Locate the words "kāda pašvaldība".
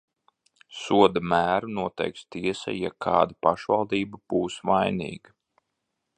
3.07-4.23